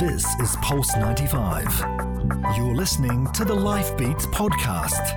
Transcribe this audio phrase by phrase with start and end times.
[0.00, 1.84] This is Pulse 95.
[2.56, 5.14] You're listening to the Life Beats podcast.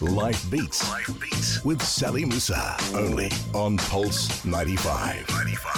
[0.00, 0.88] Life Beats.
[0.90, 2.74] Life Beats with Sally Musa.
[2.94, 5.28] Only on Pulse 95.
[5.28, 5.76] 95.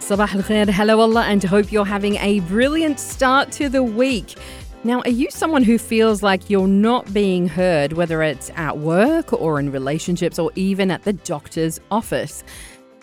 [0.00, 4.34] Sabah al khair, hello Allah, and hope you're having a brilliant start to the week.
[4.82, 9.34] Now, are you someone who feels like you're not being heard, whether it's at work
[9.34, 12.44] or in relationships or even at the doctor's office?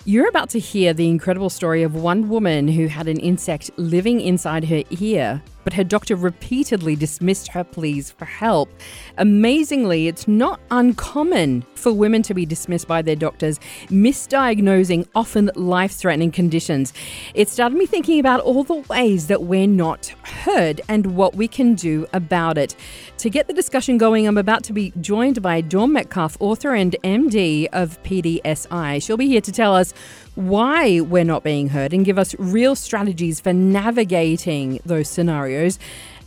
[0.08, 4.22] You're about to hear the incredible story of one woman who had an insect living
[4.22, 8.70] inside her ear, but her doctor repeatedly dismissed her pleas for help.
[9.18, 15.92] Amazingly, it's not uncommon for women to be dismissed by their doctors, misdiagnosing often life
[15.92, 16.94] threatening conditions.
[17.34, 21.50] It started me thinking about all the ways that we're not heard and what we
[21.50, 22.76] can do about it.
[23.18, 26.96] To get the discussion going, I'm about to be joined by Dawn Metcalfe, author and
[27.04, 29.02] MD of PSDi.
[29.02, 29.94] She'll be here to tell us
[30.36, 35.80] why we're not being heard and give us real strategies for navigating those scenarios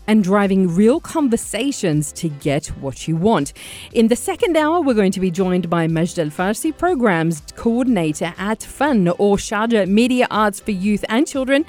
[0.06, 3.52] and driving real conversations to get what you want.
[3.92, 8.34] In the second hour, we're going to be joined by Majd Al Farsi, Programs Coordinator
[8.38, 11.66] at FANN or Sharjah Media Arts for Youth and Children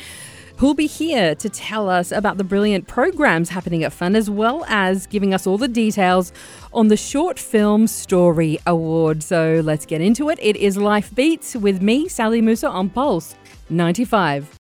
[0.60, 4.66] who'll be here to tell us about the brilliant programs happening at FANN, as well
[4.68, 6.34] as giving us all the details
[6.74, 9.24] on the Short Film Story Award.
[9.24, 10.38] So let's get into it.
[10.42, 13.36] It is Life Beats with me, Sally Musa, on Pulse
[13.70, 14.58] 95.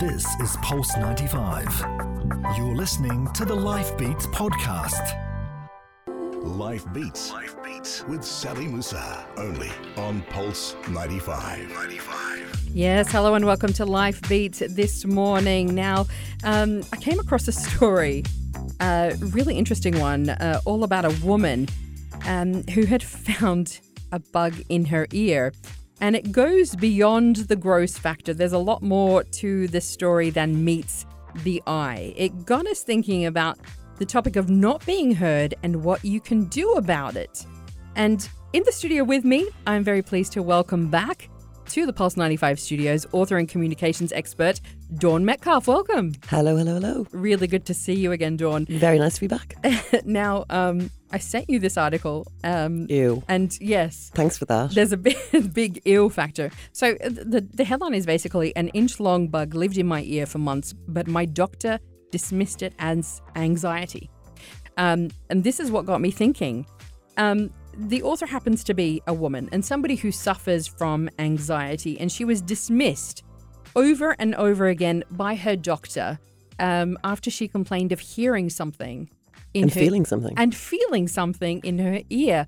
[0.00, 1.84] This is Pulse 95.
[2.56, 5.31] You're listening to the Life Beats podcast.
[6.42, 7.30] Life Beats.
[7.30, 9.24] Life Beats with Sally Musa.
[9.36, 11.70] Only on Pulse 95.
[11.70, 12.60] 95.
[12.74, 15.72] Yes, hello and welcome to Life Beats this morning.
[15.72, 16.06] Now,
[16.42, 18.24] um, I came across a story,
[18.80, 21.68] a really interesting one, uh, all about a woman
[22.26, 23.78] um, who had found
[24.10, 25.52] a bug in her ear.
[26.00, 28.34] And it goes beyond the gross factor.
[28.34, 31.06] There's a lot more to this story than meets
[31.44, 32.12] the eye.
[32.16, 33.58] It got us thinking about
[34.02, 37.46] the topic of not being heard and what you can do about it.
[37.94, 41.28] And in the studio with me, I'm very pleased to welcome back
[41.66, 44.60] to the Pulse 95 studios, author and communications expert,
[44.96, 45.68] Dawn Metcalfe.
[45.68, 46.14] Welcome.
[46.26, 47.06] Hello, hello, hello.
[47.12, 48.66] Really good to see you again, Dawn.
[48.68, 49.54] Very nice to be back.
[50.04, 52.26] now, um, I sent you this article.
[52.42, 53.22] Um, ew.
[53.28, 54.10] And yes.
[54.16, 54.72] Thanks for that.
[54.72, 55.16] There's a big,
[55.54, 56.50] big ew factor.
[56.72, 60.26] So uh, the, the headline is basically an inch long bug lived in my ear
[60.26, 61.78] for months, but my doctor
[62.12, 64.08] dismissed it as anxiety.
[64.76, 66.64] Um, and this is what got me thinking.
[67.16, 72.12] Um, the author happens to be a woman and somebody who suffers from anxiety, and
[72.12, 73.24] she was dismissed
[73.74, 76.18] over and over again by her doctor
[76.58, 79.08] um, after she complained of hearing something
[79.54, 82.46] in and her, feeling something and feeling something in her ear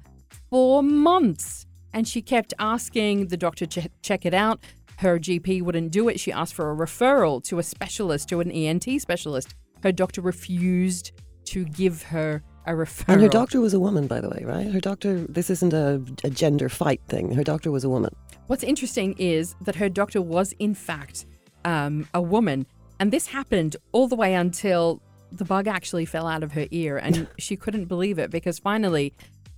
[0.51, 1.67] for months.
[1.93, 4.61] And she kept asking the doctor to check it out.
[5.04, 6.19] Her GP wouldn't do it.
[6.19, 9.54] She asked for a referral to a specialist, to an ENT specialist.
[9.82, 11.12] Her doctor refused
[11.44, 13.12] to give her a referral.
[13.12, 14.66] And her doctor was a woman, by the way, right?
[14.66, 17.32] Her doctor, this isn't a, a gender fight thing.
[17.32, 18.16] Her doctor was a woman.
[18.47, 21.26] What's interesting is that her doctor was, in fact,
[21.66, 22.65] um, a woman.
[22.98, 26.97] And this happened all the way until the bug actually fell out of her ear.
[26.97, 29.12] And she couldn't believe it because finally,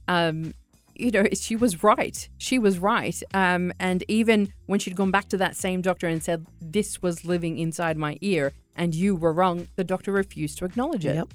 [0.09, 0.55] um,
[0.99, 2.29] you know, she was right.
[2.39, 3.21] She was right.
[3.35, 7.25] Um, and even when she'd gone back to that same doctor and said, This was
[7.25, 11.17] living inside my ear and you were wrong, the doctor refused to acknowledge it.
[11.17, 11.29] Yep.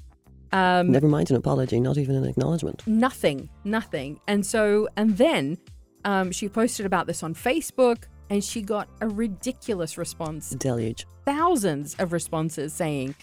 [0.53, 2.85] Um, Never mind an apology, not even an acknowledgement.
[2.85, 4.19] Nothing, nothing.
[4.27, 5.57] And so, and then
[6.05, 10.51] um, she posted about this on Facebook and she got a ridiculous response.
[10.51, 11.05] Deluge.
[11.25, 13.15] Thousands of responses saying,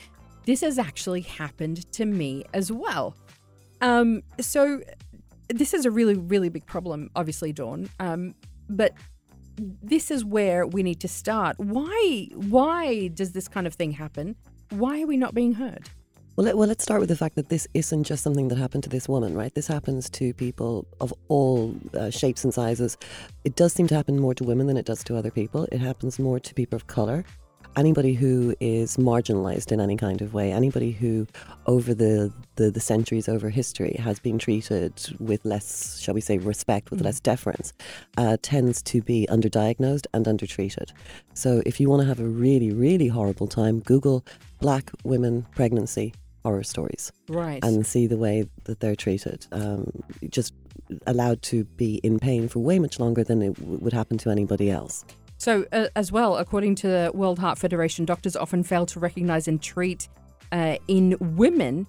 [0.46, 3.14] This has actually happened to me as well.
[3.80, 4.82] Um, so,
[5.48, 7.88] this is a really, really big problem, obviously, Dawn.
[8.00, 8.34] Um,
[8.68, 8.94] but
[9.56, 11.58] this is where we need to start.
[11.58, 12.28] Why?
[12.34, 14.36] Why does this kind of thing happen?
[14.70, 15.88] Why are we not being heard?
[16.36, 18.84] Well, let, well, let's start with the fact that this isn't just something that happened
[18.84, 19.52] to this woman, right?
[19.52, 22.96] This happens to people of all uh, shapes and sizes.
[23.44, 25.66] It does seem to happen more to women than it does to other people.
[25.72, 27.24] It happens more to people of color.
[27.78, 31.28] Anybody who is marginalized in any kind of way, anybody who
[31.66, 36.38] over the, the, the centuries, over history, has been treated with less, shall we say,
[36.38, 37.04] respect, with mm.
[37.04, 37.72] less deference,
[38.16, 40.90] uh, tends to be underdiagnosed and undertreated.
[41.34, 44.26] So if you want to have a really, really horrible time, Google
[44.60, 46.14] black women pregnancy
[46.44, 47.12] horror stories.
[47.28, 47.62] Right.
[47.62, 49.46] And see the way that they're treated.
[49.52, 50.52] Um, just
[51.06, 54.30] allowed to be in pain for way much longer than it w- would happen to
[54.30, 55.04] anybody else.
[55.38, 59.46] So, uh, as well, according to the World Heart Federation, doctors often fail to recognize
[59.46, 60.08] and treat
[60.50, 61.86] uh, in women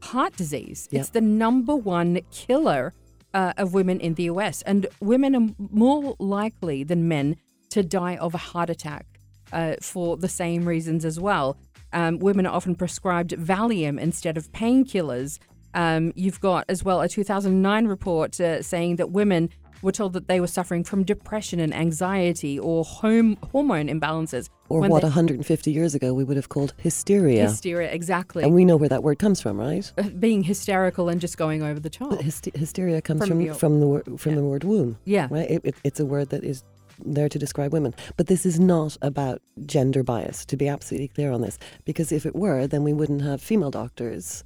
[0.00, 0.88] heart disease.
[0.90, 1.00] Yep.
[1.00, 2.94] It's the number one killer
[3.34, 4.62] uh, of women in the US.
[4.62, 7.36] And women are more likely than men
[7.70, 9.06] to die of a heart attack
[9.52, 11.56] uh, for the same reasons as well.
[11.92, 15.38] Um, women are often prescribed Valium instead of painkillers.
[15.74, 19.50] Um, you've got as well a 2009 report uh, saying that women
[19.82, 24.48] were told that they were suffering from depression and anxiety or home, hormone imbalances.
[24.68, 27.42] Or when what they- 150 years ago we would have called hysteria.
[27.42, 28.42] Hysteria, exactly.
[28.44, 29.92] And we know where that word comes from, right?
[29.98, 32.20] Uh, Being hysterical and just going over the top.
[32.22, 34.98] Hysteria comes From from from, the wor- from the word womb.
[35.04, 35.28] Yeah.
[35.30, 35.50] right.
[35.50, 36.62] It, it, it's a word that is
[37.04, 37.94] there to describe women.
[38.16, 40.44] But this is not about gender bias.
[40.46, 43.70] To be absolutely clear on this, because if it were, then we wouldn't have female
[43.70, 44.44] doctors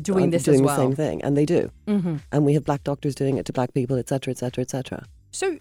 [0.00, 0.76] doing this doing as well.
[0.76, 1.70] the same thing, and they do.
[1.86, 5.04] hmm And we have black doctors doing it to black people, etc., etc., etc.
[5.30, 5.58] So,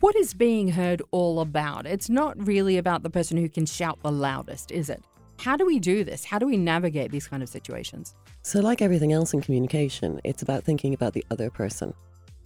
[0.00, 1.86] what is being heard all about?
[1.86, 5.02] It's not really about the person who can shout the loudest, is it?
[5.38, 6.24] How do we do this?
[6.24, 8.14] How do we navigate these kind of situations?
[8.42, 11.92] So, like everything else in communication, it's about thinking about the other person.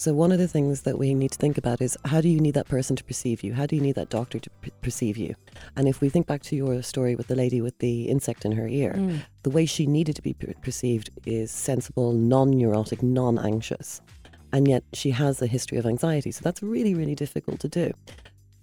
[0.01, 2.39] So, one of the things that we need to think about is how do you
[2.39, 3.53] need that person to perceive you?
[3.55, 5.35] How do you need that doctor to p- perceive you?
[5.75, 8.53] And if we think back to your story with the lady with the insect in
[8.53, 9.23] her ear, Mm.
[9.43, 14.01] the way she needed to be per- perceived is sensible, non neurotic, non anxious.
[14.53, 16.31] And yet she has a history of anxiety.
[16.31, 17.91] So, that's really, really difficult to do.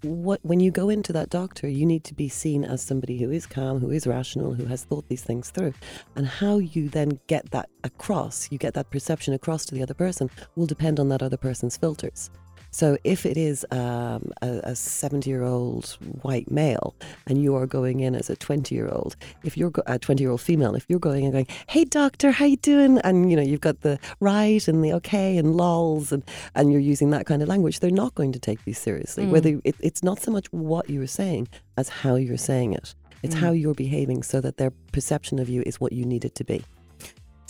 [0.06, 3.32] What, when you go into that doctor, you need to be seen as somebody who
[3.32, 5.74] is calm, who is rational, who has thought these things through.
[6.16, 9.94] And how you then get that across, you get that perception across to the other
[9.94, 12.30] person, will depend on that other person's filters.
[12.76, 16.94] So if it is um, a 70 year old white male
[17.26, 20.22] and you are going in as a 20 year old, if you're go- a 20
[20.22, 22.98] year old female, if you're going and going, hey doctor, how you doing?
[23.06, 26.22] And you know, you've got the right and the okay and lols and,
[26.54, 29.26] and you're using that kind of language, they're not going to take you seriously.
[29.26, 32.94] Whether it, it's not so much what you're saying as how you're saying it.
[33.24, 36.36] It's how you're behaving so that their perception of you is what you need it
[36.36, 36.66] to be.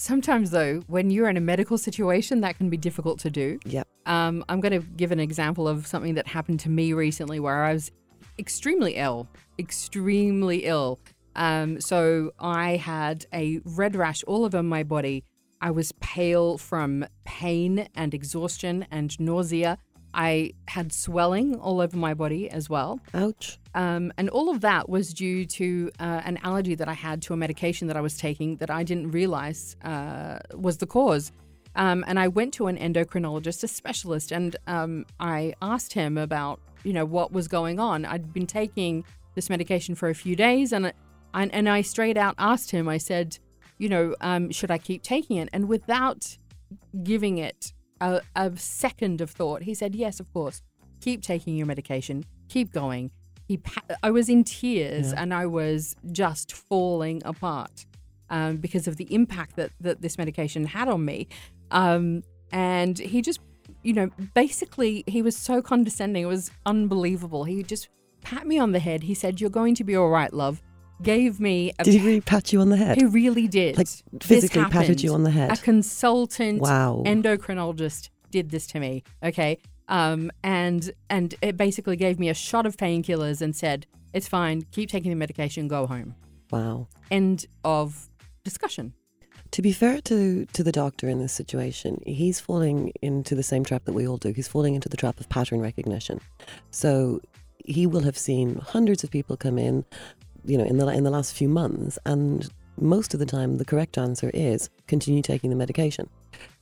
[0.06, 3.58] Sometimes, though, when you're in a medical situation, that can be difficult to do.
[3.66, 3.88] Yep.
[4.06, 7.64] Um, I'm going to give an example of something that happened to me recently where
[7.64, 7.92] I was
[8.38, 11.00] extremely ill, extremely ill.
[11.36, 15.24] Um, so I had a red rash all over my body.
[15.60, 19.80] I was pale from pain and exhaustion and nausea.
[20.16, 23.02] I had swelling all over my body as well.
[23.14, 23.60] Ouch.
[23.76, 27.34] Um, and all of that was due to uh, an allergy that I had to
[27.34, 31.32] a medication that I was taking that I didn't realize uh, was the cause.
[31.76, 36.62] Um, and I went to an endocrinologist, a specialist, and um, I asked him about,
[36.86, 38.06] you know, what was going on.
[38.06, 39.04] I'd been taking
[39.36, 40.94] this medication for a few days, and I,
[41.34, 42.88] and I straight out asked him.
[42.88, 43.38] I said,
[43.78, 45.50] you know, um, should I keep taking it?
[45.52, 46.38] And without
[47.04, 50.62] giving it a, a second of thought, he said, yes, of course.
[51.02, 52.26] Keep taking your medication.
[52.50, 53.12] Keep going.
[53.48, 57.86] He, pa- I was in tears and I was just falling apart
[58.30, 61.28] um, because of the impact that, that this medication had on me.
[61.72, 63.40] Um, and he just,
[63.84, 66.24] you know, basically, he was so condescending.
[66.24, 67.44] It was unbelievable.
[67.44, 67.90] He just
[68.22, 69.04] pat me on the head.
[69.04, 70.62] He said, You're going to be all right, love.
[71.02, 72.98] Gave me a Did he really pat you on the head?
[72.98, 73.78] he really did.
[73.78, 73.88] Like,
[74.22, 75.52] physically patted you on the head?
[75.52, 77.04] A consultant Wow.
[77.06, 79.04] endocrinologist did this to me.
[79.24, 79.58] Okay.
[79.88, 84.64] Um, and and it basically gave me a shot of painkillers and said, It's fine,
[84.72, 86.16] keep taking the medication, go home.
[86.52, 86.88] wow.
[87.12, 88.10] End of
[88.44, 88.94] discussion.
[89.52, 93.64] To be fair to, to the doctor in this situation, he's falling into the same
[93.64, 94.34] trap that we all do.
[94.34, 96.20] He's falling into the trap of pattern recognition.
[96.72, 97.22] So
[97.64, 99.86] he will have seen hundreds of people come in,
[100.46, 102.50] you know, in the in the last few months, and
[102.80, 106.10] most of the time the correct answer is continue taking the medication.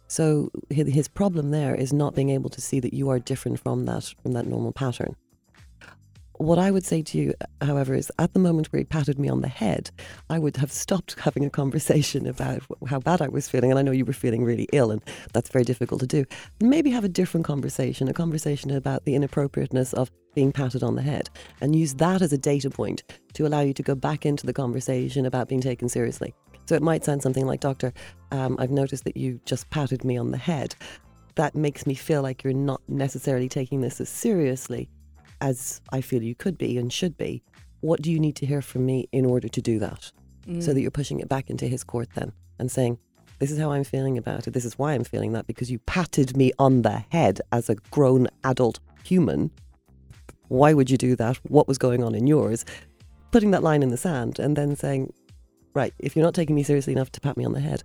[0.08, 3.86] So his problem there is not being able to see that you are different from
[3.86, 5.16] that from that normal pattern.
[6.38, 9.30] What I would say to you, however, is at the moment where he patted me
[9.30, 9.92] on the head,
[10.30, 13.70] I would have stopped having a conversation about how bad I was feeling.
[13.70, 16.25] And I know you were feeling really ill, and that's very difficult to do.
[16.60, 21.02] Maybe have a different conversation, a conversation about the inappropriateness of being patted on the
[21.02, 21.30] head,
[21.62, 24.54] and use that as a data point to allow you to go back into the
[24.54, 26.34] conversation about being taken seriously.
[26.66, 27.94] So it might sound something like, Doctor,
[28.32, 30.75] um, I've noticed that you just patted me on the head.
[31.36, 34.90] That makes me feel like you're not necessarily taking this as seriously
[35.42, 37.44] as I feel you could be and should be.
[37.82, 40.12] What do you need to hear from me in order to do that?
[40.62, 42.98] So that you're pushing it back into his court then and saying,
[43.40, 44.52] This is how I'm feeling about it.
[44.52, 47.75] This is why I'm feeling that because you patted me on the head as a
[47.92, 49.52] grown adult human.
[50.53, 51.38] Why would you du that?
[51.50, 52.63] What was going on in yours?
[53.31, 55.12] Putting that line in the sand and then saying,
[55.74, 57.81] Right, if you're not taking me seriously enough to pat me on the head,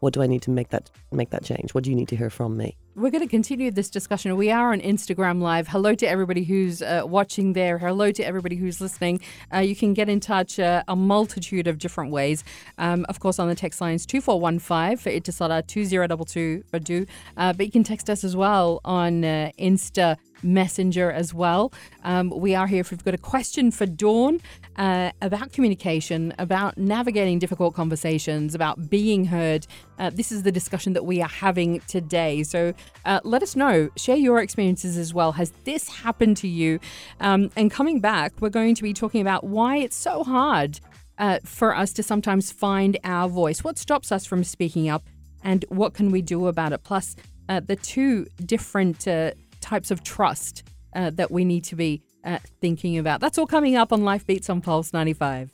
[0.00, 1.72] what do I need to make that make that change?
[1.72, 2.76] What do you need to hear from me?
[2.94, 4.36] We're going to continue this discussion.
[4.36, 5.68] We are on Instagram Live.
[5.68, 7.78] Hello to everybody who's uh, watching there.
[7.78, 9.20] Hello to everybody who's listening.
[9.54, 12.44] Uh, you can get in touch uh, a multitude of different ways.
[12.76, 17.06] Um, of course, on the text lines 2415 for Etisalat 2022 for do.
[17.38, 21.72] Uh, but you can text us as well on uh, Insta Messenger as well.
[22.04, 24.40] Um, we are here if you've got a question for Dawn
[24.76, 29.66] uh, about communication, about navigating difficult conversations, about being heard.
[29.98, 32.42] Uh, this is the discussion that we are having today.
[32.42, 32.72] So
[33.04, 35.32] uh, let us know, share your experiences as well.
[35.32, 36.80] Has this happened to you?
[37.20, 40.80] Um, and coming back, we're going to be talking about why it's so hard
[41.18, 43.62] uh, for us to sometimes find our voice.
[43.62, 45.04] What stops us from speaking up?
[45.42, 46.82] And what can we do about it?
[46.82, 47.16] Plus,
[47.48, 50.62] uh, the two different uh, types of trust
[50.94, 53.20] uh, that we need to be uh, thinking about.
[53.20, 55.52] That's all coming up on Life Beats on Pulse 95.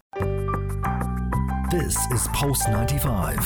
[1.70, 3.38] This is Pulse 95.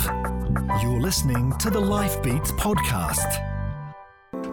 [0.83, 3.47] You're listening to the Life Beats podcast.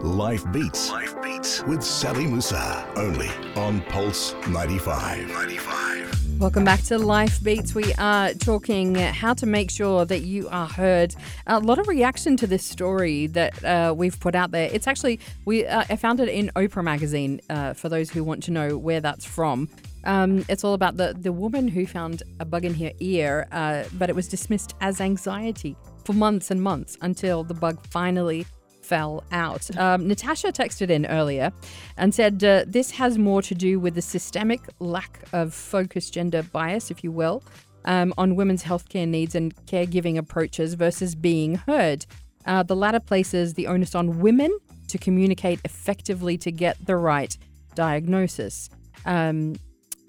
[0.02, 0.90] Life Beats.
[0.90, 2.86] Life Beats with Sally Musa.
[2.96, 5.28] Only on Pulse 95.
[5.28, 6.07] 95.
[6.38, 7.74] Welcome back to Life Beats.
[7.74, 11.16] We are talking how to make sure that you are heard.
[11.48, 14.70] A lot of reaction to this story that uh, we've put out there.
[14.72, 17.40] It's actually we uh, I found it in Oprah magazine.
[17.50, 19.68] Uh, for those who want to know where that's from,
[20.04, 23.82] um, it's all about the the woman who found a bug in her ear, uh,
[23.94, 28.46] but it was dismissed as anxiety for months and months until the bug finally
[28.88, 29.76] fell out.
[29.76, 31.52] Um, Natasha texted in earlier
[31.98, 36.42] and said uh, this has more to do with the systemic lack of focused gender
[36.42, 37.42] bias, if you will,
[37.84, 42.06] um, on women's healthcare needs and caregiving approaches versus being heard.
[42.46, 44.56] Uh, the latter places the onus on women
[44.88, 47.36] to communicate effectively to get the right
[47.74, 48.70] diagnosis.
[49.04, 49.56] Um,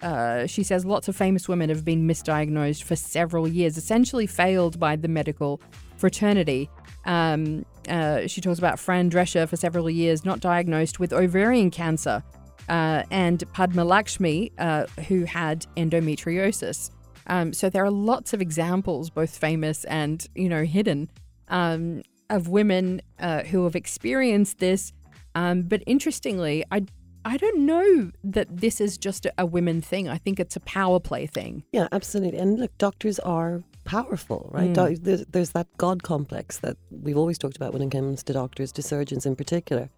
[0.01, 4.79] uh, she says lots of famous women have been misdiagnosed for several years, essentially failed
[4.79, 5.61] by the medical
[5.97, 6.69] fraternity.
[7.05, 12.23] Um, uh, she talks about Fran Drescher for several years, not diagnosed with ovarian cancer,
[12.69, 16.91] uh, and Padma Lakshmi, uh, who had endometriosis.
[17.27, 21.09] Um, so there are lots of examples, both famous and you know hidden,
[21.49, 24.93] um, of women uh, who have experienced this.
[25.35, 26.85] Um, but interestingly, I
[27.25, 30.07] I don't know that this is just a, women thing.
[30.07, 31.63] I think it's a power play thing.
[31.71, 32.39] Yeah, absolutely.
[32.39, 34.71] And look, doctors are powerful, right?
[34.71, 35.03] Mm.
[35.03, 38.71] There's, there's that God complex that we've always talked about when it comes to doctors,
[38.73, 39.89] to surgeons in particular.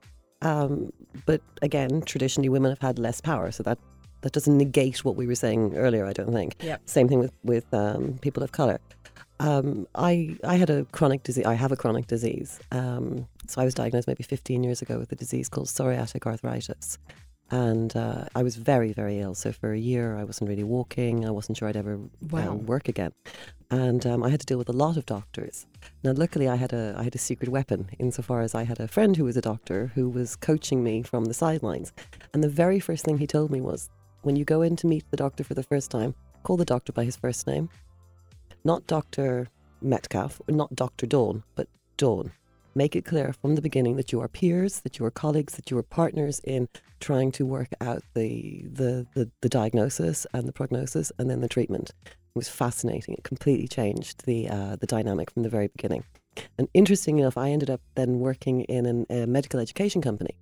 [0.42, 0.92] Um,
[1.26, 3.78] but again, traditionally, women have had less power, so that
[4.22, 6.06] that doesn't negate what we were saying earlier.
[6.06, 6.56] I don't think.
[6.62, 6.82] Yep.
[6.86, 8.80] Same thing with with um, people of color.
[9.48, 11.46] Um, I I had a chronic disease.
[11.46, 12.60] I have a chronic disease.
[12.72, 16.98] Um, so I was diagnosed maybe 15 years ago with a disease called psoriatic arthritis,
[17.50, 19.34] and uh, I was very very ill.
[19.36, 21.26] So for a year, I wasn't really walking.
[21.26, 22.52] I wasn't sure I'd ever Wow.
[22.52, 23.14] um, work again,
[23.72, 25.66] and um, I had to deal with a lot of doctors.
[26.04, 28.88] Now, luckily, I had a I had a secret weapon insofar as I had a
[28.88, 31.92] friend who was a doctor who was coaching me from the sidelines,
[32.34, 33.90] and the very first thing he told me was,
[34.22, 36.94] when you go in to meet the doctor for the first time, call the doctor
[36.94, 37.70] by his first name,
[38.64, 39.48] not Doctor
[39.82, 42.32] Metcalfe, not Doctor Dawn, but Dawn.
[42.74, 45.70] Make it clear from the beginning that you are peers, that you are colleagues, that
[45.70, 46.70] you are partners in
[47.02, 51.50] trying to work out the the, the, the diagnosis and the prognosis and then the
[51.50, 51.92] treatment.
[52.06, 53.16] It was fascinating.
[53.16, 56.06] It completely changed the uh, the dynamic from the very beginning.
[56.58, 60.38] And interesting enough, I ended up then working in an, a medical education company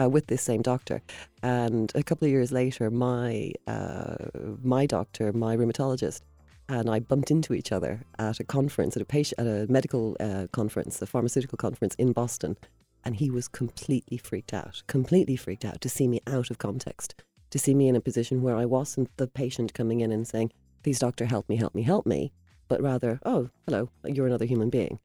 [0.00, 1.00] uh, with this same doctor.
[1.44, 4.16] And a couple of years later, my uh,
[4.64, 6.22] my doctor, my rheumatologist,
[6.68, 10.16] and I bumped into each other at a conference, at a patient, at a medical
[10.20, 12.56] uh, conference, a pharmaceutical conference in Boston,
[13.04, 17.14] and he was completely freaked out, completely freaked out to see me out of context,
[17.50, 20.52] to see me in a position where I wasn't the patient coming in and saying,
[20.82, 22.32] "Please, doctor, help me, help me, help me,"
[22.68, 24.98] but rather, "Oh, hello, you're another human being."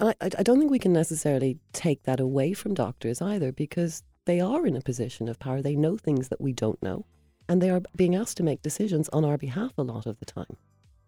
[0.00, 3.52] And I, I I don't think we can necessarily take that away from doctors either,
[3.52, 5.60] because they are in a position of power.
[5.60, 7.04] They know things that we don't know
[7.52, 10.24] and they are being asked to make decisions on our behalf a lot of the
[10.24, 10.56] time.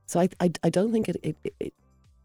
[0.05, 1.73] So I, I, I don't think it, it, it,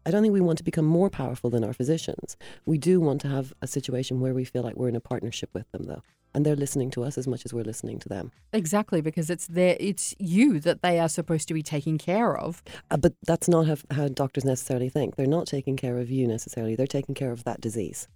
[0.04, 2.36] I don't think we want to become more powerful than our physicians.
[2.66, 5.48] We do want to have a situation where we feel like we're in a partnership
[5.54, 6.02] with them, though,
[6.34, 8.30] and they're listening to us as much as we're listening to them.
[8.52, 12.62] Exactly, because it's their, it's you that they are supposed to be taking care of.
[12.90, 15.16] Uh, but that's not how, how doctors necessarily think.
[15.16, 16.76] They're not taking care of you necessarily.
[16.76, 18.06] They're taking care of that disease.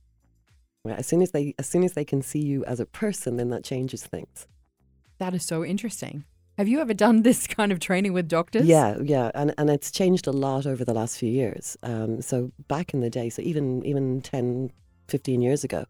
[0.85, 0.99] Right?
[0.99, 3.49] As soon as they as soon as they can see you as a person, then
[3.49, 4.47] that changes things.
[5.25, 6.25] That is so interesting.
[6.59, 8.67] Have you ever done this kind of training with doctors?
[8.67, 11.79] Yeah, yeah, and and it's changed a lot over the last few years.
[11.83, 14.71] Um, so back in the day, so even even 10,
[15.09, 15.87] 15 years ago,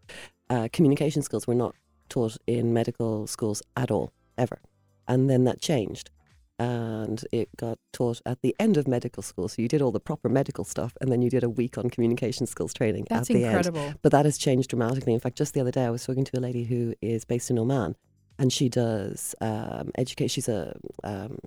[0.49, 1.75] uh, communication skills were not
[2.07, 4.59] taught in medical schools at all, ever.
[5.05, 6.11] And then that changed.
[6.57, 9.49] And it got taught at the end of medical school.
[9.49, 11.89] So you did all the proper medical stuff, and then you did a week on
[11.89, 13.57] communication skills training That's at the end.
[13.57, 13.93] incredible.
[14.01, 15.13] But that has changed dramatically.
[15.13, 17.49] In fact, just the other day, I was talking to a lady who is based
[17.51, 17.97] in Oman,
[18.37, 20.29] and she does um, educate.
[20.29, 21.37] She's a um,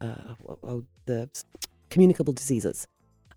[0.00, 1.28] uh, oh, the
[1.90, 2.86] communicable diseases,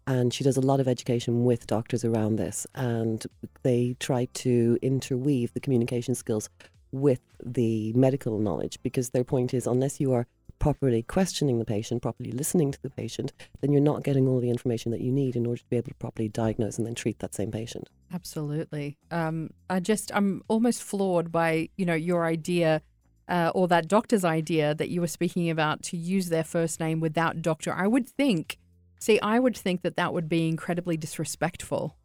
[0.05, 2.67] and she does a lot of education with doctors around this.
[2.75, 3.25] And
[3.63, 6.49] they try to interweave the communication skills
[6.91, 10.25] with the medical knowledge because their point is unless you are
[10.59, 14.49] properly questioning the patient, properly listening to the patient, then you're not getting all the
[14.49, 17.19] information that you need in order to be able to properly diagnose and then treat
[17.19, 17.89] that same patient.
[18.11, 18.97] Absolutely.
[19.11, 22.81] Um, I just, I'm almost floored by, you know, your idea
[23.27, 26.99] uh, or that doctor's idea that you were speaking about to use their first name
[26.99, 27.73] without doctor.
[27.73, 28.57] I would think,
[28.99, 31.97] see, I would think that that would be incredibly disrespectful.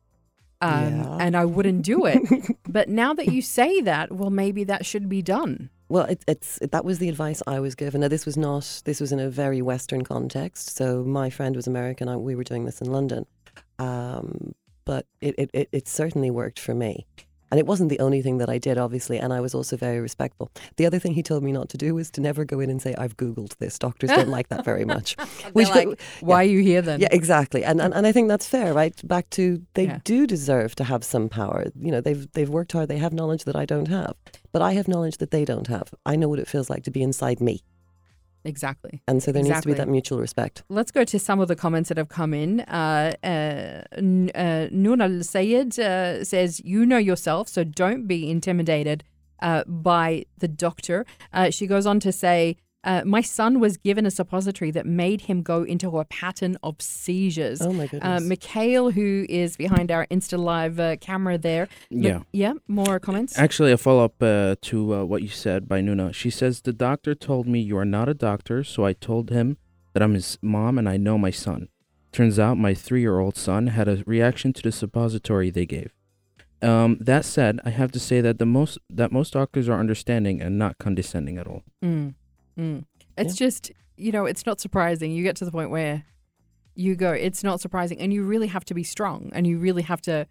[0.61, 1.17] Um, Yeah.
[1.21, 2.23] And I wouldn't do it.
[2.69, 5.71] but now that you say that, well, maybe that should be done.
[5.89, 8.01] Well, it, it's that was the advice I was given.
[8.01, 8.81] Now, this was not.
[8.87, 10.75] This was in a very Western context.
[10.75, 12.09] So my friend was American.
[12.09, 13.27] I, we were doing this in London,
[13.79, 14.55] um,
[14.87, 17.07] but it, it, it, it certainly worked for me.
[17.53, 19.19] And it wasn't the only thing that I did, obviously.
[19.19, 20.51] And I was also very respectful.
[20.79, 22.81] The other thing he told me not to do was to never go in and
[22.81, 25.17] say, "I've googled this." Doctors don't like that very much.
[25.55, 26.99] They're like, why are you here then?
[27.01, 27.63] Yeah, exactly.
[27.63, 28.95] And, and and I think that's fair, right?
[29.07, 29.99] Back to they Yeah.
[30.05, 31.67] do deserve to have some power.
[31.79, 34.15] You know, they've they've worked hard, they have knowledge that I don't have.
[34.53, 35.93] But I have knowledge that they don't have.
[36.07, 37.61] I know what it feels like to be inside me.
[38.45, 39.03] Exactly.
[39.07, 40.63] And so there needs to be that mutual respect.
[40.69, 42.61] Let's go to some of the comments that have come in.
[42.61, 43.83] Uh, uh,
[44.35, 49.05] uh, Noor Al Sayed uh, says, You know yourself, so don't be intimidated
[49.41, 51.05] uh, by the doctor.
[51.33, 55.23] Uh, she goes on to say, uh, My son was given a suppository that made
[55.23, 57.61] him go into a pattern of seizures.
[57.61, 58.23] Oh my Uh, goodness.
[58.25, 61.69] Mikhail, who is behind our Insta Live uh, camera there.
[61.91, 62.21] Mi- Yeah.
[62.33, 62.55] Yeah.
[62.69, 63.39] More comments?
[63.39, 66.13] Actually, a follow up uh, to uh, what you said by Nuna.
[66.15, 69.57] She says, The doctor told me you are not a doctor, so I told him
[69.93, 71.69] that I'm his mom and I know my son.
[72.13, 75.93] Turns out my three year old son had a reaction to the suppository they gave.
[76.61, 80.41] Um, that said, I have to say that the most that most doctors are understanding
[80.41, 81.63] and not condescending at all.
[81.85, 82.15] Mm,
[82.59, 82.85] mm.
[83.17, 85.13] It's just, you know, it's not surprising.
[85.13, 86.05] You get to the point where
[86.75, 87.99] you go, it's not surprising.
[87.99, 90.27] And you really have to be strong and you really have to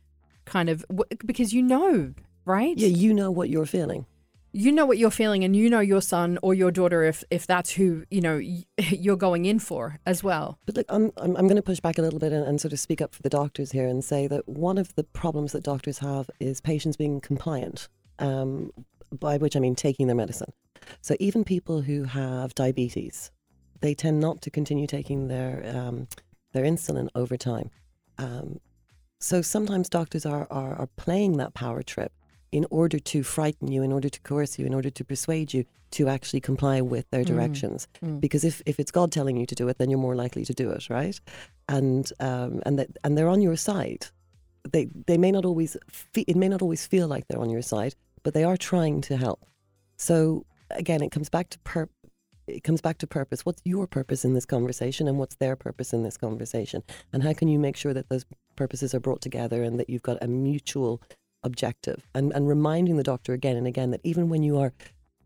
[0.46, 0.86] kind of,
[1.26, 2.14] because you know,
[2.46, 2.78] right?
[2.78, 4.06] yeah, you know what you're feeling.
[4.54, 7.48] You know what you're feeling and you know your son or your daughter if, if
[7.48, 8.36] that's who, you know,
[8.78, 10.60] you're going in for as well.
[10.66, 12.74] But look, I'm, I'm, I'm going to push back a little bit and, and sort
[12.74, 15.64] of speak up for the doctors here and say that one of the problems that
[15.64, 17.88] doctors have is patients being compliant,
[18.20, 18.72] um,
[19.18, 20.52] by which I mean taking their medicine.
[21.02, 23.32] So even people who have diabetes,
[23.82, 26.08] they tend not to continue taking their, um,
[26.54, 27.70] their insulin over time.
[28.18, 28.60] Um,
[29.20, 32.12] so sometimes doctors are, are, are playing that power trip
[32.52, 35.64] in order to frighten you, in order to coerce you, in order to persuade you
[35.92, 37.88] to actually comply with their directions.
[38.20, 40.54] Because if, if it's God telling you to do it, then you're more likely to
[40.54, 41.20] do it, right?
[41.68, 44.08] And um, and that and they're on your side.
[44.70, 47.62] They they may not always fe- it may not always feel like they're on your
[47.62, 49.46] side, but they are trying to help.
[49.98, 51.90] So again, it comes back to pur-
[52.48, 53.46] it comes back to purpose.
[53.46, 57.34] What's your purpose in this conversation, and what's their purpose in this conversation, and how
[57.34, 60.28] can you make sure that those purposes are brought together and that you've got a
[60.28, 61.02] mutual
[61.44, 64.74] objective, and and reminding the doctor again and again that even when you are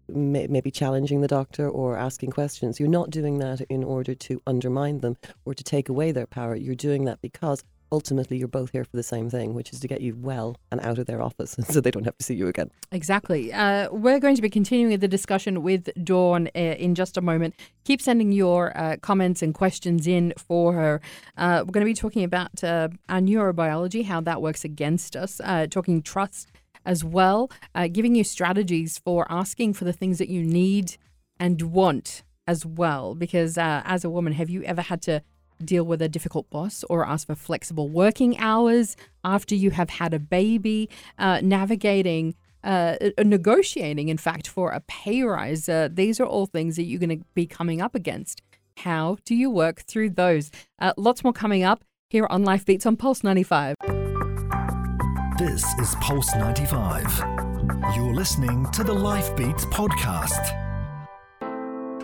[0.07, 4.41] may, maybe challenging the doctor or asking questions, you're not doing that in order to
[4.45, 6.55] undermine them or to take away their power.
[6.55, 9.87] You're doing that because ultimately you're both here for the same thing, which is to
[9.87, 12.47] get you well and out of their office so they don't have to see you
[12.47, 12.71] again.
[12.91, 13.53] Exactly.
[13.53, 17.55] Uh, we're going to be continuing the discussion with Dawn uh, in just a moment.
[17.83, 21.01] Keep sending your uh, comments and questions in for her.
[21.37, 25.39] Uh, we're going to be talking about uh, our neurobiology, how that works against us,
[25.43, 26.51] uh, talking trust
[26.85, 27.49] as well,
[27.93, 30.97] giving you strategies for asking for the things that you need
[31.39, 33.15] and want as well.
[33.15, 35.23] Because as a woman, have you ever had to
[35.63, 40.13] deal with a difficult boss or ask for flexible working hours after you have had
[40.13, 45.69] a baby, uh, navigating, uh, negotiating, in fact, for a pay rise.
[45.69, 48.41] Uh, these are all things that you're going to be coming up against.
[48.77, 50.51] How do you work through those?
[50.79, 53.75] Uh, lots more coming up here on Life Beats on Pulse 95.
[55.37, 57.23] This is Pulse 95.
[57.95, 60.64] You're listening to the Life Beats podcast.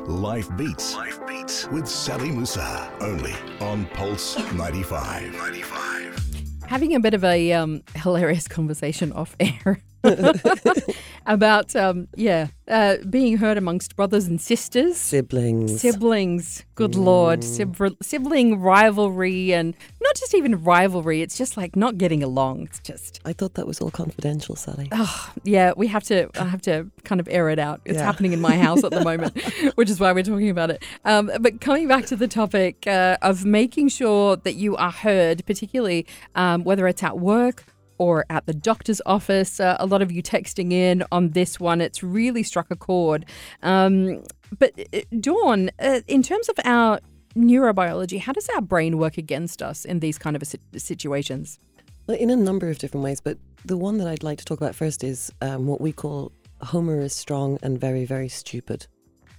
[0.08, 0.96] Life Beats.
[0.96, 2.92] Life Beats with Sally Musa.
[3.00, 5.34] Only on Pulse 95.
[5.34, 6.22] 95.
[6.68, 9.84] having a bit of a um, hilarious conversation off air
[11.26, 15.80] about um, yeah uh, being heard amongst brothers and sisters Siblings.
[15.82, 21.98] siblings good lord Sibri- sibling rivalry and not just even rivalry it's just like not
[21.98, 24.88] getting along it's just I thought that was all confidential, Sally.
[24.92, 28.06] Oh yeah we have to i have to kind of air it out it's Yeah.
[28.06, 29.40] happening in my house at the moment
[29.76, 33.18] which is why we're talking about it um, but coming back to the topic uh,
[33.22, 37.66] of making sure that you are heard particularly um, whether it's at work
[38.02, 39.60] or at the doctor's office.
[39.60, 41.80] Uh, a lot of you texting in on this one.
[41.82, 43.28] It's really struck a chord.
[43.62, 44.24] Um,
[44.58, 47.00] but uh, Dawn, uh, in terms of our
[47.36, 51.60] neurobiology, how does our brain work against us in these kind of a situations?
[52.08, 54.60] Well, in a number of different ways, but the one that I'd like to talk
[54.60, 56.32] about first is um, what we call
[56.64, 58.88] Homer is strong and very, very stupid.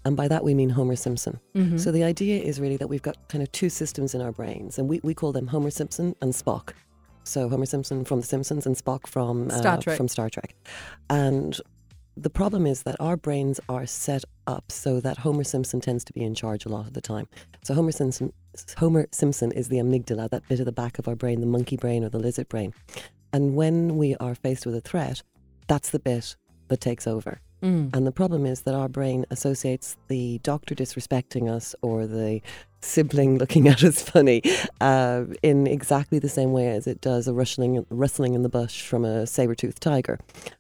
[0.05, 1.40] And by that we mean Homer Simpson.
[1.57, 1.81] Mhm.
[1.81, 4.79] So the idea is really that we've got kind of two systems in our brains,
[4.79, 6.75] and we, we call them Homer Simpson and Spock.
[7.24, 9.96] So Homer Simpson from The Simpsons and Spock from uh, Star Trek.
[9.96, 10.54] from Star Trek.
[11.08, 11.58] And
[12.16, 16.12] the problem is that our brains are set up so that Homer Simpson tends to
[16.12, 17.26] be in charge a lot of the time.
[17.62, 18.32] So Homer Simpson,
[18.76, 21.76] Homer Simpson is the amygdala, that bit of the back of our brain, the monkey
[21.76, 22.74] brain or the lizard brain.
[23.32, 25.22] And when we are faced with a threat,
[25.68, 26.37] that's the bit
[26.68, 27.40] that takes over.
[27.62, 27.94] Mm.
[27.94, 32.40] And the problem is that our brain associates the doctor disrespecting us or the
[32.81, 34.42] sibling looking at us funny
[34.81, 38.83] uh, in exactly the same way as it does a rustling, rustling in the bush
[38.83, 40.18] from a saber-toothed tiger.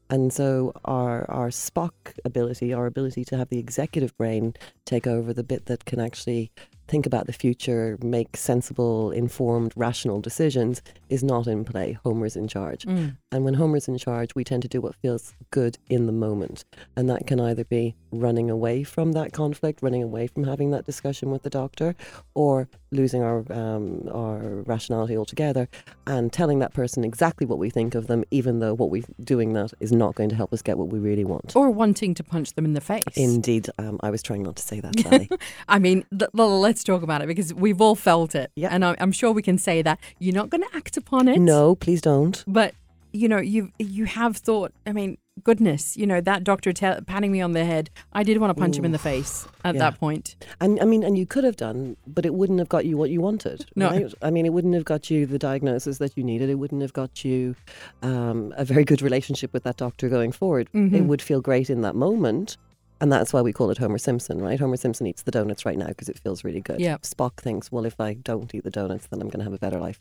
[0.08, 1.92] And so our, our Spock
[2.24, 6.52] ability, our ability to have the executive brain take over the bit that can actually
[6.92, 11.98] think about the future, make sensible, informed, rational decisions, is not in play.
[12.04, 12.84] Homer's in charge.
[12.84, 13.16] Mm.
[13.32, 16.66] And when Homer's in charge, we tend to do what feels good in the moment.
[16.94, 20.84] And that can either be running away from that conflict, running away from having that
[20.84, 21.96] discussion with the doctor,
[22.34, 25.68] or losing our, um, our rationality altogether
[26.06, 29.54] and telling that person exactly what we think of them, even though what we're doing
[29.54, 31.56] that is not going to help us get what we really want.
[31.56, 33.02] Or wanting to punch them in the face.
[33.16, 37.26] Indeed, um, I was trying not to say that, I mean, let's talk about it
[37.26, 38.50] because we've all felt it.
[38.54, 38.68] Yeah.
[38.70, 41.38] And I- I'm sure we can say that you're not going to act upon it.
[41.38, 42.44] no, please don't.
[42.46, 42.74] But,
[43.12, 46.72] you know, you you have thought, I mean, goodness, you know, that doctor
[47.06, 49.74] patting me on the head, I did want to punch him in the face at
[49.74, 49.78] Yeah.
[49.80, 50.36] that point.
[50.60, 53.10] And I mean, and you could have done, but it wouldn't have got you what
[53.10, 53.66] you wanted.
[53.74, 53.90] No.
[53.90, 54.12] Right?
[54.22, 56.50] I mean, it wouldn't have got you the diagnosis that you needed.
[56.50, 57.54] It wouldn't have got you
[58.02, 60.68] um, a very good relationship with that doctor going forward.
[60.74, 61.06] It Mhm.
[61.06, 62.56] would feel great in that moment.
[63.00, 64.60] And that's why we call it Homer Simpson, right?
[64.60, 66.78] Homer Simpson eats the donuts right now because it feels really good.
[66.80, 66.98] Yeah.
[66.98, 69.58] Spock thinks, well, if I don't eat the donuts, then I'm going to have a
[69.58, 69.98] better life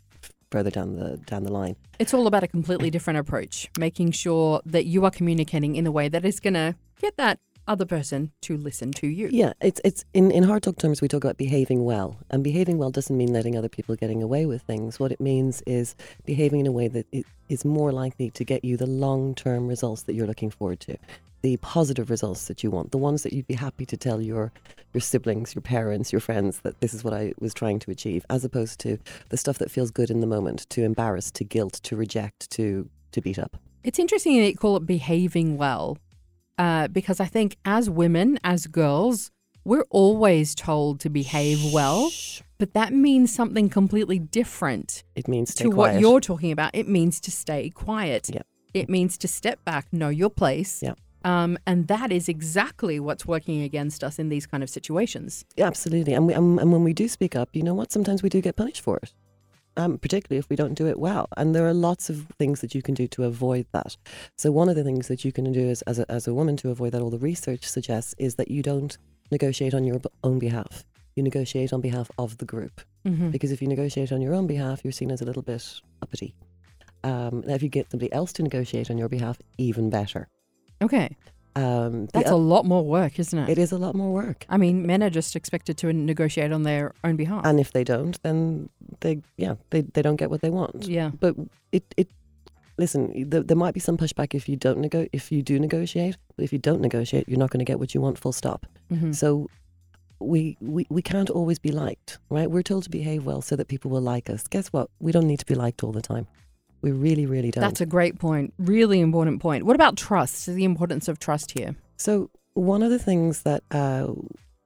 [0.51, 1.75] further down the down the line.
[1.97, 5.91] It's all about a completely different approach, making sure that you are communicating in a
[5.91, 9.29] way that is going to get that other person to listen to you.
[9.31, 12.77] Yeah, it's it's in in hard talk terms we talk about behaving well, and behaving
[12.77, 14.99] well doesn't mean letting other people getting away with things.
[14.99, 18.65] What it means is behaving in a way that it is more likely to get
[18.65, 20.97] you the long term results that you're looking forward to,
[21.41, 24.51] the positive results that you want, the ones that you'd be happy to tell your
[24.93, 28.25] your siblings, your parents, your friends that this is what I was trying to achieve,
[28.29, 28.97] as opposed to
[29.29, 32.89] the stuff that feels good in the moment, to embarrass, to guilt, to reject, to
[33.13, 33.57] to beat up.
[33.83, 35.97] It's interesting that you call it behaving well,
[36.57, 39.31] uh, because I think as women, as girls,
[39.63, 42.11] we're always told to behave well,
[42.57, 45.75] but that means something completely different It means to quiet.
[45.77, 46.71] what you're talking about.
[46.73, 48.29] It means to stay quiet.
[48.31, 48.45] Yep.
[48.73, 50.81] It means to step back, know your place.
[50.81, 50.97] Yep.
[51.23, 55.45] Um, and that is exactly what's working against us in these kind of situations.
[55.55, 56.13] Yeah, absolutely.
[56.13, 57.91] And, we, and, and when we do speak up, you know what?
[57.91, 59.13] Sometimes we do get punished for it,
[59.77, 61.27] um, particularly if we don't do it well.
[61.37, 63.97] And there are lots of things that you can do to avoid that.
[64.37, 66.57] So one of the things that you can do is, as a, as a woman
[66.57, 68.97] to avoid that, all the research suggests, is that you don't
[69.31, 70.85] negotiate on your own behalf.
[71.15, 72.81] You negotiate on behalf of the group.
[73.05, 73.29] Mm-hmm.
[73.29, 76.33] Because if you negotiate on your own behalf, you're seen as a little bit uppity.
[77.03, 80.27] Um, now, if you get somebody else to negotiate on your behalf, even better.
[80.81, 81.15] Okay.
[81.53, 83.49] Um, That's a lot more work, isn't it?
[83.49, 84.45] it is a lot more work.
[84.47, 87.45] I mean, men are just expected to negotiate on their own behalf.
[87.45, 88.69] And if they don't, then
[89.01, 90.87] they, yeah, they, they don't get what they want.
[90.87, 91.11] yeah.
[91.19, 91.35] But
[91.73, 92.07] it, it,
[92.77, 96.15] listen, th- there might be some pushback if you don't nego- if you do negotiate.
[96.37, 98.17] But if you don't negotiate, you're not going to get what you want.
[98.17, 98.65] Full stop.
[98.89, 99.13] Mhm.
[99.13, 99.49] So
[100.19, 102.49] we, we we can't always be liked, right?
[102.49, 104.47] We're told to behave well so that people will like us.
[104.47, 104.89] Guess what?
[104.99, 106.27] We don't need to be liked all the time.
[106.81, 107.61] We really, really don't.
[107.61, 108.53] That's a great point.
[108.57, 109.65] Really important point.
[109.65, 110.45] What about trust?
[110.47, 111.75] The importance of trust here.
[111.97, 114.13] So one of the things that uh,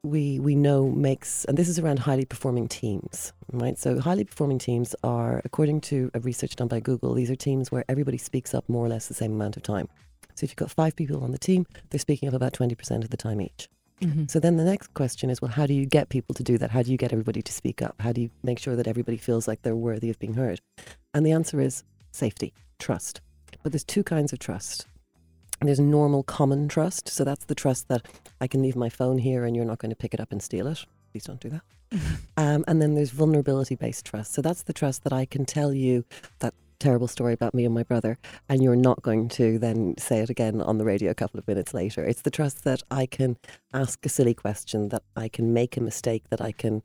[0.04, 3.78] we we know makes, and this is around highly performing teams, right?
[3.78, 7.71] So highly performing teams are, according to a research done by Google, these are teams
[7.71, 9.89] where everybody speaks up more or less the same amount of time.
[10.36, 13.04] So if you've got five people on the team, they're speaking up about twenty percent
[13.04, 13.67] of the time each.
[14.01, 14.30] Mhm.
[14.30, 16.71] So then the next question is, well, how do you get people to do that?
[16.71, 17.95] How do you get everybody to speak up?
[17.99, 20.60] How do you make sure that everybody feels like they're worthy of being heard?
[21.13, 21.84] And the answer is
[22.15, 23.21] safety, trust.
[23.63, 24.88] But there's two kinds of trust.
[25.62, 27.10] There's normal common trust.
[27.10, 28.06] So that's the trust that
[28.41, 30.41] I can leave my phone here and you're not going to pick it up and
[30.41, 30.86] steal it.
[31.12, 31.62] Please don't do that.
[32.38, 34.34] Um, and then there's vulnerability based trust.
[34.34, 36.04] So that's the trust that I can tell you
[36.39, 38.17] that terrible story about me and my brother,
[38.49, 41.47] and you're not going to then say it again on the radio a couple of
[41.47, 42.04] minutes later.
[42.04, 43.38] It's the trust that I can
[43.73, 46.84] ask a silly question, that I can make a mistake, that I can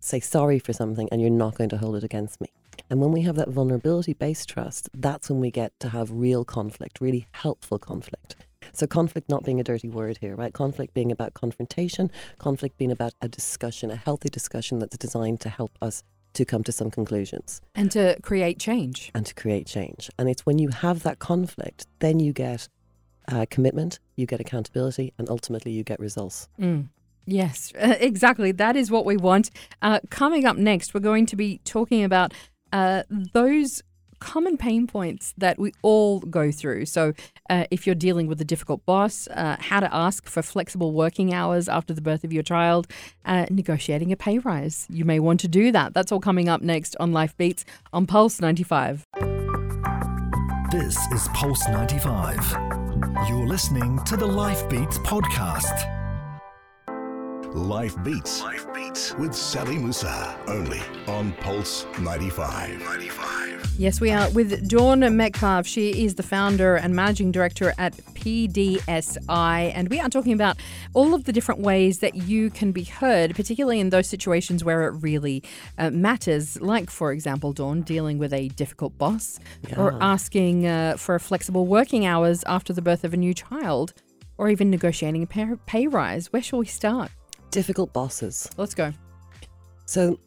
[0.00, 2.48] say sorry for something, and you're not going to hold it against me.
[2.90, 6.44] And when we have that vulnerability based trust, that's when we get to have real
[6.44, 8.36] conflict, really helpful conflict.
[8.72, 10.52] So, conflict not being a dirty word here, right?
[10.52, 15.48] Conflict being about confrontation, conflict being about a discussion, a healthy discussion that's designed to
[15.48, 16.02] help us
[16.34, 19.10] to come to some conclusions And to create change.
[19.14, 20.08] and to create change.
[20.18, 22.68] And it's when you have that conflict, then you get
[23.28, 26.48] uh, commitment, you get accountability, and ultimately you get results.
[26.58, 26.88] Mm.
[27.26, 28.50] Yes, exactly.
[28.52, 29.50] That is what we want.
[29.82, 32.32] Uh, coming up next, we're going to be talking about
[32.72, 33.82] uh, those
[34.22, 36.86] common pain points that we all go through.
[36.86, 37.12] So,
[37.50, 41.34] uh, if you're dealing with a difficult boss, uh, how to ask for flexible working
[41.34, 42.86] hours after the birth of your child,
[43.24, 44.86] uh, negotiating a pay rise.
[44.88, 45.92] You may want to do that.
[45.92, 49.06] That's all coming up next on Life Beats on Pulse 95.
[50.70, 52.56] This is Pulse 95.
[53.28, 56.01] You're listening to the Life Beats podcast.
[57.54, 58.40] Life Beats.
[58.40, 60.38] Life Beats with Sally Musa.
[60.46, 62.80] Only on Pulse 95.
[62.80, 63.74] 95.
[63.78, 65.66] Yes, we are with Dawn Metcalfe.
[65.66, 70.56] She is the founder and managing director at PSDi, and we are talking about
[70.94, 74.84] all of the different ways that you can be heard, particularly in those situations where
[74.84, 75.42] it really
[75.76, 76.58] uh, matters.
[76.58, 79.38] Like, for example, Dawn dealing with a difficult boss
[79.76, 83.92] or asking uh, for flexible working hours after the birth of a new child,
[84.38, 86.32] or even negotiating a pay, pay rise.
[86.32, 87.10] Where shall we start?
[87.52, 88.50] Difficult bosses.
[88.56, 88.92] Let's go.
[89.84, 90.18] So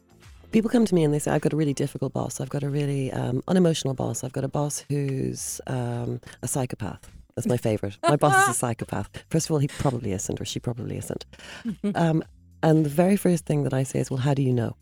[0.52, 2.40] people come to me and they say, I've got a really difficult boss.
[2.40, 4.22] I've got a really um, unemotional boss.
[4.22, 7.10] I've got a boss who's um, a psychopath.
[7.34, 7.98] That's my favorite.
[8.08, 9.10] My boss is a psychopath.
[9.28, 11.26] First of all, he probably isn't, or she probably isn't.
[11.96, 12.22] um,
[12.62, 14.76] and the very first thing that I say is, Well, how do you know?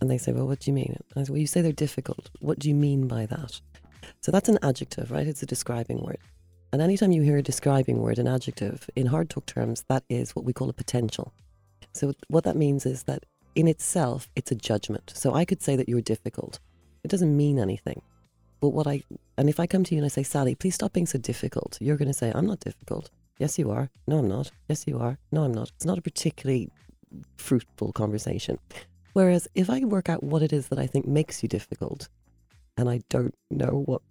[0.00, 0.94] And they say, Well, what do you mean?
[1.14, 2.30] And I say, Well, you say they're difficult.
[2.40, 3.60] What do you mean by that?
[4.20, 5.26] So that's an adjective, right?
[5.26, 6.18] It's a describing word.
[6.72, 10.36] And anytime you hear a describing word, an adjective, in hard talk terms, that is
[10.36, 11.32] what we call a potential.
[11.96, 15.12] So what that means is that in itself, it's a judgment.
[15.14, 16.60] So I could say that you're difficult.
[17.02, 18.02] It doesn't mean anything.
[18.60, 19.02] But what I,
[19.38, 21.78] and if I come to you and I say, Sally, please stop being so difficult,
[21.80, 23.10] you're going to say, I'm not difficult.
[23.38, 23.90] Yes, you are.
[24.06, 24.50] No, I'm not.
[24.68, 25.18] Yes, you are.
[25.30, 25.70] No, I'm not.
[25.76, 26.70] It's not a particularly
[27.36, 28.58] fruitful conversation.
[29.12, 32.08] Whereas if I work out what it is that I think makes you difficult,
[32.76, 34.02] and I don't know what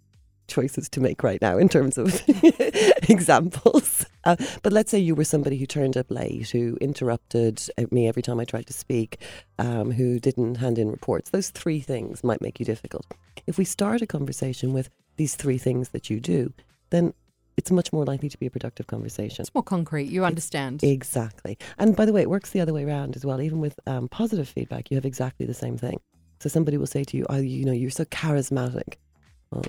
[0.46, 2.22] choices to make right now in terms of
[3.08, 4.06] examples.
[4.24, 8.08] Uh, but let's say you were somebody who turned up late, who interrupted uh, me
[8.08, 9.20] every time I tried to speak,
[9.58, 11.30] um, who didn't hand in reports.
[11.30, 13.06] Those three things might make you difficult.
[13.46, 16.52] If we start a conversation with these three things that you do,
[16.90, 17.14] then
[17.56, 19.42] it's much more likely to be a productive conversation.
[19.42, 20.10] It's more concrete.
[20.10, 20.84] You understand.
[20.84, 21.58] Exactly.
[21.78, 23.40] And by the way, it works the other way around as well.
[23.40, 26.00] Even with um, positive feedback, you have exactly the same thing.
[26.40, 28.96] So somebody will say to you, "Oh, you know, you're so charismatic."
[29.50, 29.64] Well,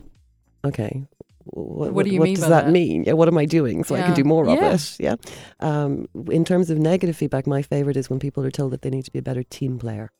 [0.66, 1.04] okay.
[1.46, 2.72] What, What do you what mean does that, that?
[2.72, 3.06] mean?
[3.06, 4.54] Yeah, what am I doing so I can do more Yeah.
[4.54, 4.98] of it?
[5.00, 5.16] Yeah.
[5.62, 8.90] Um, in terms of negative feedback, my favorite is when people are told that they
[8.90, 10.12] need to be a better team player.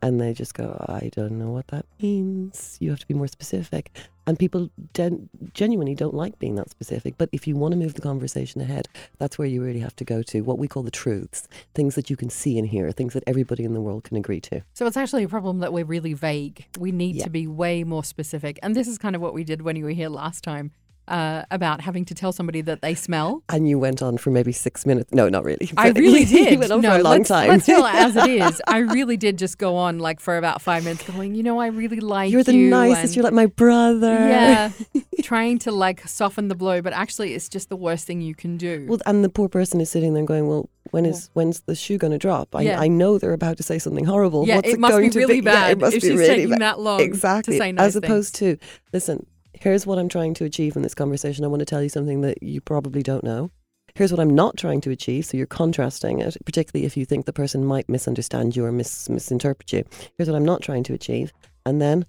[0.00, 2.76] And they just go, I don't know what that means.
[2.80, 3.90] You have to be more specific.
[4.26, 7.14] And people gen- genuinely don't like being that specific.
[7.18, 10.04] But if you want to move the conversation ahead, that's where you really have to
[10.04, 13.14] go to what we call the truths things that you can see and hear, things
[13.14, 14.62] that everybody in the world can agree to.
[14.74, 16.66] So it's actually a problem that we're really vague.
[16.78, 17.24] We need Yeah.
[17.24, 18.58] to be way more specific.
[18.62, 20.72] And this is kind of what we did when you were here last time
[21.08, 23.42] uh, about having to tell somebody that they smell.
[23.48, 25.12] And you went on for maybe six minutes.
[25.12, 25.70] No, not really.
[25.76, 26.58] I really did.
[26.58, 27.48] went on no, for a long let's, time.
[27.48, 28.62] let's tell it as it is.
[28.66, 31.66] I really did just go on like for about five minutes, going, you know, I
[31.68, 33.04] really like You're the you," nicest.
[33.04, 34.06] and- You're like my brother.
[34.14, 34.70] yeah,
[35.22, 38.56] trying to like soften the blow, but actually, it's just the worst thing you can
[38.56, 38.86] do.
[38.88, 41.98] Well, and the poor person is sitting there going, "Well, when is when's the shoe
[41.98, 42.54] going to drop?
[42.54, 42.80] I, Yeah.
[42.80, 44.46] I know they're about to say something horrible.
[44.46, 45.46] Yeah, What's it it, must going be to really be?
[45.46, 46.60] Yeah, bad it must if be she's really taking bad.
[46.60, 47.58] that long to exactly.
[47.58, 48.56] say nice As opposed to,
[48.92, 49.26] listen,
[49.62, 51.44] here's what I'm trying to achieve in this conversation.
[51.44, 53.50] I want to tell you something that you probably don't know.
[53.94, 55.24] Here's what I'm not trying to achieve.
[55.24, 59.08] So you're contrasting it, particularly if you think the person might misunderstand you or mis-
[59.08, 59.84] misinterpret you.
[60.16, 61.32] Here's what I'm not trying to achieve,
[61.64, 62.06] and then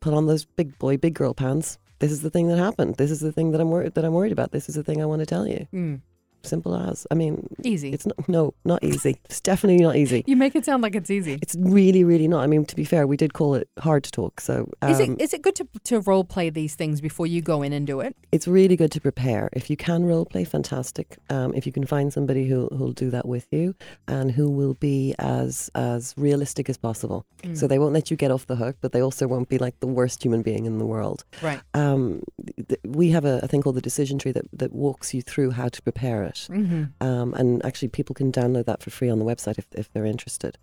[0.00, 1.78] put on those big boy, big girl pants.
[1.98, 2.96] This is the thing that happened.
[2.96, 4.52] This is the thing that I'm worried that I'm worried about.
[4.52, 5.66] This is the thing I want to tell you.
[5.72, 6.00] Mm,
[6.44, 7.06] Simple as.
[7.10, 7.92] I mean, easy.
[7.92, 8.28] it's not.
[8.28, 9.18] No, not easy.
[9.24, 10.24] It's definitely not easy.
[10.26, 11.38] you make it sound like it's easy.
[11.42, 12.42] It's really, really not.
[12.42, 14.40] I mean, to be fair, we did call it hard to talk.
[14.40, 17.42] So um, is it is it good to to role play these things before you
[17.42, 18.16] go in and do it?
[18.32, 19.50] it's really good to prepare.
[19.52, 21.18] If you can role play, fantastic.
[21.28, 23.74] Um, if you can find somebody who who'll do that with you
[24.08, 27.26] and who will be as as realistic as possible.
[27.42, 27.56] Mm.
[27.56, 29.78] So they won't let you get off the hook, but they also won't be like
[29.80, 31.24] the worst human being in the world.
[31.42, 31.60] Right.
[31.74, 32.22] Um,
[32.56, 35.50] th- we have a, a thing called the decision tree that, that walks you through
[35.50, 36.31] how to prepare it.
[36.46, 39.92] Hmm Um, and actually, people can download that for free on the website if, if
[39.92, 40.58] they're interested.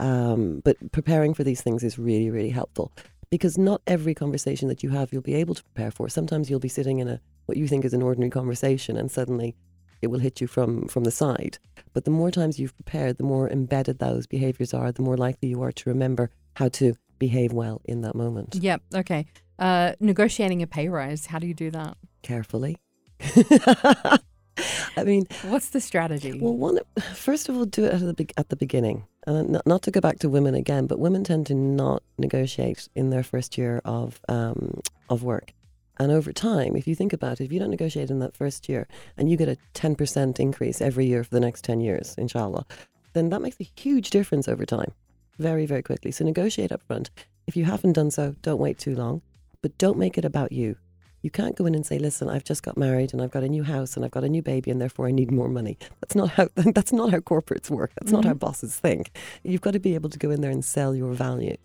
[0.00, 2.92] Um, but preparing for these things is really, really helpful
[3.30, 6.08] because not every conversation that you have you'll be able to prepare for.
[6.08, 9.56] Sometimes you'll be sitting in a what you think is an ordinary conversation, and suddenly
[10.00, 11.58] it will hit you from from the side.
[11.92, 15.48] But the more times you've prepared, the more embedded those behaviors are, the more likely
[15.48, 18.54] you are to remember how to behave well in that moment.
[18.54, 18.82] Yep.
[18.94, 19.26] Okay.
[19.58, 21.26] Uh, negotiating a pay rise.
[21.26, 21.96] How do you do that?
[22.22, 22.76] Carefully.
[24.96, 26.38] I mean, What's the strategy?
[26.38, 26.78] Well, one
[27.14, 30.00] first of all, do it at the at the beginning, and not, not to go
[30.00, 34.20] back to women again, but women tend to not negotiate in their first year of
[34.28, 35.52] um, of work.
[35.98, 38.68] And over time, if you think about it, if you don't negotiate in that first
[38.68, 42.66] year and you get a 10% increase every year for the next 10 years, inshallah,
[43.12, 44.92] then that makes a huge difference over time,
[45.38, 46.10] very, very quickly.
[46.10, 47.10] So negotiate up front.
[47.46, 49.22] If you haven't done so, don't wait too long,
[49.62, 50.76] but don't make it about you.
[51.24, 53.48] You can't go in and say, "Listen, I've just got married and I've got a
[53.48, 56.14] new house and I've got a new baby and therefore I need more money." That's
[56.14, 57.92] not how that's not how corporates work.
[57.94, 58.40] That's not how mm-hmm.
[58.40, 59.10] bosses think.
[59.42, 61.56] You've got to be able to go in there and sell your value.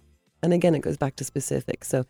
[0.42, 1.90] And again, it goes back to specifics.
[1.90, 2.06] So,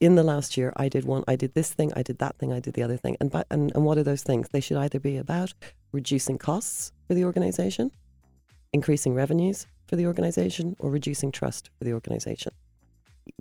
[0.00, 2.52] in the last year, I did one, I did this thing, I did that thing,
[2.52, 3.16] I did the other thing.
[3.20, 4.48] And by, and, and what are those things?
[4.48, 5.54] They should either be about
[5.92, 7.92] reducing costs for the organization,
[8.72, 12.52] increasing revenues for the organization, or reducing trust for the organization.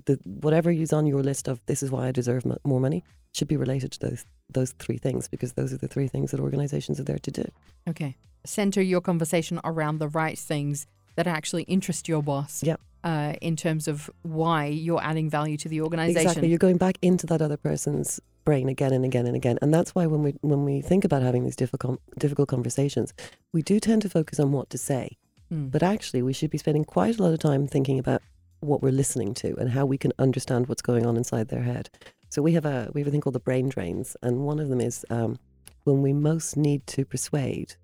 [0.06, 3.04] The, whatever is on your list of this is why I deserve m- more money
[3.38, 6.40] should be related to those those three things because those are the three things that
[6.40, 7.46] organizations are there to do.
[7.88, 8.16] Okay.
[8.46, 12.64] Center your conversation around the right things that actually interest your boss.
[12.64, 12.78] Yeah.
[13.04, 16.28] Uh, in terms of why you're adding value to the organization.
[16.28, 16.50] Exactly.
[16.50, 19.58] You're going back into that other person's brain again and again and again.
[19.62, 23.14] And that's why when we when we think about having these difficult difficult conversations,
[23.54, 25.18] we do tend to focus on what to say.
[25.50, 25.68] Hmm.
[25.68, 28.22] But actually we should be spending quite a lot of time thinking about
[28.60, 31.90] what we're listening to and how we can understand what's going on inside their head.
[32.30, 34.70] So we have a we have a thing called the brain drains, and one of
[34.70, 35.38] them is um,
[35.84, 37.76] when we most need to persuade,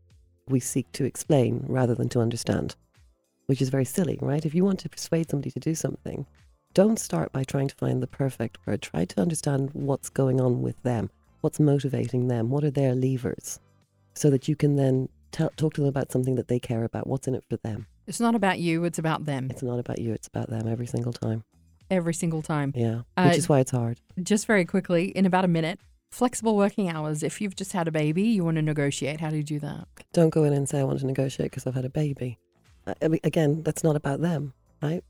[0.48, 2.76] we seek to explain rather than to understand,
[3.46, 4.46] which is very silly, right?
[4.46, 6.26] If you want to persuade somebody to do something,
[6.74, 8.82] don't start by trying to find the perfect word.
[8.82, 11.10] Try to understand what's going on with them,
[11.42, 13.60] what's motivating them, what are their levers,
[14.16, 17.08] so that you can then tell, talk to them about something that they care about.
[17.08, 17.88] What's in it for them?
[18.08, 20.12] It's not about you, it's about them It's not about you.
[20.14, 21.44] It's about them every single time.
[21.90, 22.74] Every single time.
[22.76, 24.00] Yeah, Uh, which is why it's hard.
[24.22, 25.80] Just very quickly, in about a minute,
[26.12, 27.24] flexible working hours.
[27.24, 29.20] If you've just had a baby, you want to negotiate.
[29.20, 29.88] How do you do that?
[30.14, 32.38] Don't go in and say I want to negotiate because I've had a baby.
[32.86, 35.04] Uh, I mean, again, that's not about them, right?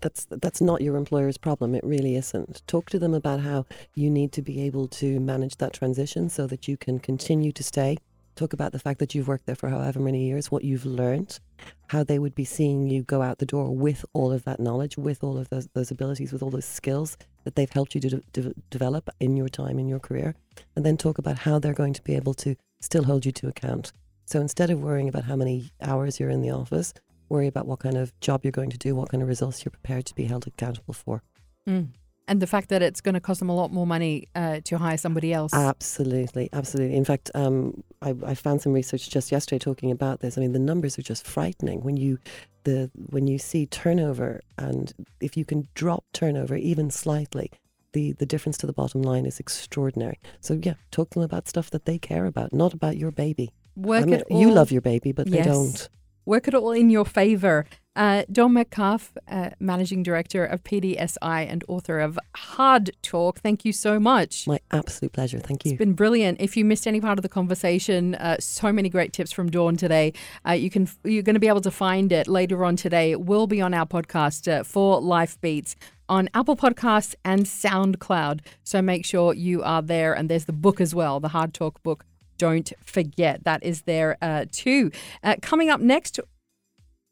[0.00, 1.74] That's that's not your employer's problem.
[1.74, 2.62] It really isn't.
[2.66, 6.46] Talk to them about how you need to be able to manage that transition so
[6.48, 7.96] that you can continue to stay.
[8.36, 11.40] Talk about the fact that you've worked there for however many years, what you've learned,
[11.88, 14.98] how they would be seeing you go out the door with all of that knowledge,
[14.98, 18.10] with all of those, those abilities, with all those skills that they've helped you to
[18.10, 20.34] de- de- develop in your time in your career,
[20.76, 23.48] and then talk about how they're going to be able to still hold you to
[23.48, 23.92] account.
[24.26, 26.92] So instead of worrying about how many hours you're in the office,
[27.30, 29.70] worry about what kind of job you're going to do, what kind of results you're
[29.70, 31.22] prepared to be held accountable for.
[31.66, 31.88] Mm.
[32.28, 34.78] And the fact that it's going to cost them a lot more money uh, to
[34.78, 35.54] hire somebody else.
[35.54, 36.96] Absolutely, absolutely.
[36.96, 40.36] In fact, um, I, I found some research just yesterday talking about this.
[40.36, 42.18] I mean, the numbers are just frightening when you
[42.64, 47.52] the when you see turnover, and if you can drop turnover even slightly,
[47.92, 50.18] the the difference to the bottom line is extraordinary.
[50.40, 53.52] So yeah, talk to them about stuff that they care about, not about your baby.
[53.76, 55.88] Work I mean, you love your baby, but they don't.
[56.26, 57.64] Work it all in your favor.
[57.94, 63.72] Uh, Dawn Metcalfe, uh, Managing Director of PDSI and author of Hard Talk, thank you
[63.72, 64.46] so much.
[64.46, 65.38] My absolute pleasure.
[65.38, 65.72] Thank you.
[65.72, 66.38] It's been brilliant.
[66.38, 69.76] If you missed any part of the conversation, uh, so many great tips from Dawn
[69.76, 70.12] today.
[70.46, 73.12] Uh, you can you're going to be able to find it later on today.
[73.12, 75.74] It will be on our podcast uh, for Life Beats
[76.08, 78.40] on Apple Podcasts and SoundCloud.
[78.62, 80.12] So make sure you are there.
[80.12, 82.04] And there's the book as well, the Hard Talk book.
[82.38, 84.90] Don't forget that is there uh, too.
[85.22, 86.20] Uh, coming up next,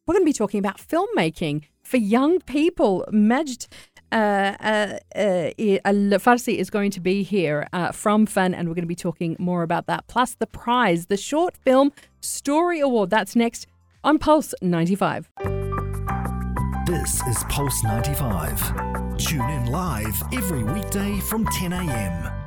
[0.07, 3.05] we're going to be talking about filmmaking for young people.
[3.11, 3.67] Majd
[4.13, 4.17] uh,
[4.61, 5.51] uh, uh,
[6.19, 9.37] Farsi is going to be here uh, from FANN, and we're going to be talking
[9.39, 10.07] more about that.
[10.07, 13.11] Plus, the prize, the Short Film Story Award.
[13.11, 13.67] That's next
[14.03, 15.31] on Pulse 95.
[16.87, 19.17] This is Pulse 95.
[19.17, 22.44] Tune in live every weekday from 10 a.m.